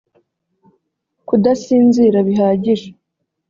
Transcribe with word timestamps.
Kudasinzira 1.27 2.17
bihagije 2.27 2.87